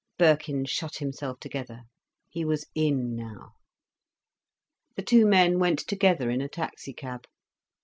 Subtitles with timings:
[0.17, 3.51] Birkin shut himself together—he was in now.
[4.95, 7.25] The two men went together in a taxi cab.